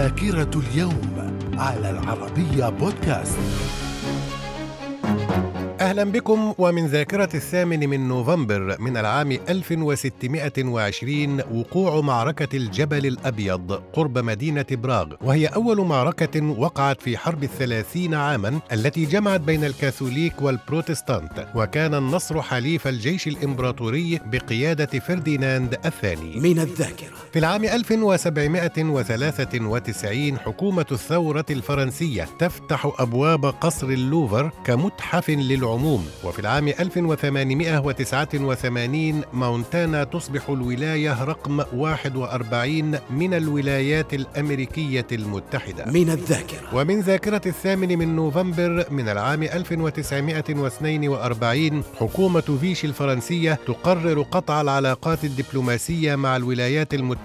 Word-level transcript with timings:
ذاكرة 0.00 0.50
اليوم 0.56 1.36
على 1.58 1.90
العربية 1.90 2.68
بودكاست. 2.68 3.38
أهلا 5.80 6.04
بكم 6.04 6.54
ومن 6.58 6.86
ذاكرة 6.86 7.28
الثامن 7.34 7.88
من 7.88 8.08
نوفمبر 8.08 8.76
من 8.80 8.96
العام 8.96 9.32
1620 9.32 11.40
وقوع 11.40 12.00
معركة 12.00 12.56
الجبل 12.56 13.06
الأبيض 13.06 13.72
قرب 13.72 14.18
مدينة 14.18 14.66
براغ. 14.70 15.06
وهي 15.20 15.46
أول 15.46 15.86
معركة 15.86 16.50
وقعت 16.58 17.02
في 17.02 17.18
حرب 17.18 17.44
الثلاثين 17.44 18.14
عاما 18.14 18.60
التي 18.72 19.04
جمعت 19.04 19.40
بين 19.40 19.64
الكاثوليك 19.64 20.42
والبروتستانت 20.42 21.48
وكان 21.54 21.94
النصر 21.94 22.42
حليف 22.42 22.88
الجيش 22.88 23.28
الإمبراطوري 23.28 24.20
بقيادة 24.26 24.98
فرديناند 24.98 25.78
الثاني. 25.84 26.40
من 26.40 26.58
الذاكرة. 26.58 27.16
في 27.32 27.38
العام 27.38 27.64
1793 27.64 30.38
حكومة 30.38 30.86
الثورة 30.92 31.44
الفرنسية 31.50 32.28
تفتح 32.38 32.92
أبواب 32.98 33.44
قصر 33.44 33.86
اللوفر 33.86 34.50
كمتحف 34.64 35.30
للعموم. 35.30 36.06
وفي 36.24 36.38
العام 36.38 36.68
1889 36.68 39.22
مونتانا 39.32 40.04
تصبح 40.04 40.48
الولاية 40.48 41.24
رقم 41.24 41.62
41 41.74 42.98
من 43.10 43.34
الولايات 43.34 44.14
الأمريكية 44.14 45.06
المتحدة. 45.12 45.84
من 45.86 46.10
الذاكرة. 46.10 46.74
ومن 46.74 47.00
ذاكرة 47.00 47.42
الثامن 47.46 47.98
من 47.98 48.16
نوفمبر 48.16 48.86
من 48.90 49.08
العام 49.08 49.42
1942 49.42 51.82
حكومة 52.00 52.58
فيشي 52.60 52.86
الفرنسية 52.86 53.58
تقرر 53.66 54.22
قطع 54.22 54.60
العلاقات 54.60 55.24
الدبلوماسية 55.24 56.14
مع 56.14 56.36
الولايات 56.36 56.94
المتحدة. 56.94 57.19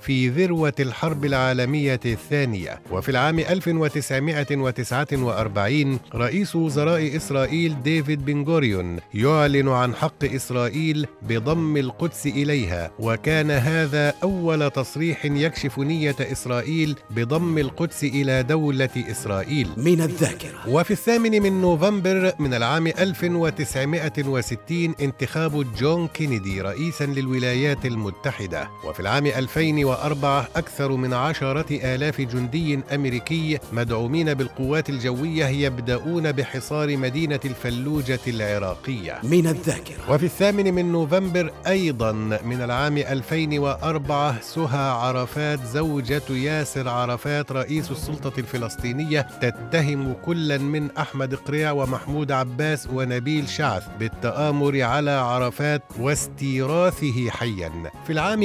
في 0.00 0.28
ذروة 0.28 0.72
الحرب 0.80 1.24
العالمية 1.24 2.00
الثانية. 2.06 2.80
وفي 2.90 3.08
العام 3.08 3.38
1949 3.38 5.98
رئيس 6.14 6.56
وزراء 6.56 7.16
إسرائيل 7.16 7.82
ديفيد 7.82 8.24
بن 8.24 8.44
غوريون 8.44 8.98
يعلن 9.14 9.68
عن 9.68 9.94
حق 9.94 10.24
إسرائيل 10.24 11.06
بضم 11.22 11.76
القدس 11.76 12.26
إليها. 12.26 12.90
وكان 12.98 13.50
هذا 13.50 14.14
أول 14.22 14.70
تصريح 14.70 15.24
يكشف 15.24 15.78
نية 15.78 16.16
إسرائيل 16.20 16.96
بضم 17.10 17.58
القدس 17.58 18.04
إلى 18.04 18.42
دولة 18.42 18.90
إسرائيل. 18.96 19.68
من 19.76 20.00
الذاكرة. 20.00 20.68
وفي 20.68 20.90
الثامن 20.90 21.42
من 21.42 21.60
نوفمبر 21.60 22.32
من 22.38 22.54
العام 22.54 22.86
1960 22.86 24.94
انتخاب 25.00 25.74
جون 25.74 26.08
كينيدي 26.08 26.60
رئيسا 26.60 27.04
للولايات 27.04 27.86
المتحدة. 27.86 28.68
وفي 28.84 29.00
العام 29.00 29.23
2004 29.26 30.48
أكثر 30.56 30.92
من 30.92 31.12
عشرة 31.12 31.94
آلاف 31.94 32.20
جندي 32.20 32.80
أمريكي 32.94 33.58
مدعومين 33.72 34.34
بالقوات 34.34 34.88
الجوية 34.90 35.46
يبدأون 35.46 36.32
بحصار 36.32 36.96
مدينة 36.96 37.40
الفلوجة 37.44 38.20
العراقية. 38.26 39.20
من 39.22 39.46
الذاكرة. 39.46 40.10
وفي 40.10 40.24
الثامن 40.26 40.74
من 40.74 40.92
نوفمبر 40.92 41.52
أيضا 41.66 42.12
من 42.44 42.62
العام 42.62 42.98
2004 42.98 44.40
سهى 44.40 44.90
عرفات 44.90 45.64
زوجة 45.64 46.22
ياسر 46.30 46.88
عرفات 46.88 47.52
رئيس 47.52 47.90
السلطة 47.90 48.40
الفلسطينية 48.40 49.20
تتهم 49.20 50.12
كلا 50.24 50.58
من 50.58 50.90
أحمد 50.90 51.34
قريع 51.34 51.72
ومحمود 51.72 52.32
عباس 52.32 52.88
ونبيل 52.92 53.48
شعث 53.48 53.82
بالتآمر 54.00 54.82
على 54.82 55.10
عرفات 55.10 55.82
واستيراثه 55.98 57.30
حيا. 57.30 57.72
في 58.06 58.12
العام 58.12 58.42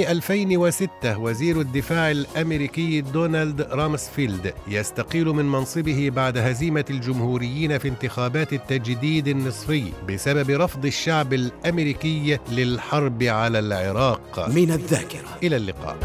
2006 0.69 1.17
وزير 1.17 1.61
الدفاع 1.61 2.11
الأمريكي 2.11 3.01
دونالد 3.01 3.61
رامسفيلد 3.61 4.53
يستقيل 4.67 5.25
من 5.25 5.45
منصبه 5.45 6.09
بعد 6.15 6.37
هزيمة 6.37 6.85
الجمهوريين 6.89 7.77
في 7.77 7.87
انتخابات 7.87 8.53
التجديد 8.53 9.27
النصفي 9.27 9.83
بسبب 10.09 10.49
رفض 10.49 10.85
الشعب 10.85 11.33
الأمريكي 11.33 12.37
للحرب 12.51 13.23
على 13.23 13.59
العراق. 13.59 14.49
من 14.49 14.71
الذاكرة. 14.71 15.37
إلى 15.43 15.55
اللقاء. 15.55 15.97